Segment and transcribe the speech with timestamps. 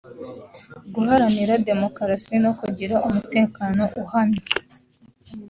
[0.93, 4.43] guharanira demokarasi no kugira umutekano uhamye